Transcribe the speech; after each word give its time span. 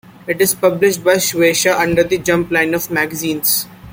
It 0.25 0.41
is 0.41 0.55
published 0.55 1.03
by 1.03 1.17
Shueisha 1.17 1.79
under 1.79 2.03
the 2.03 2.17
"Jump" 2.17 2.49
line 2.49 2.73
of 2.73 2.89
magazines. 2.89 3.67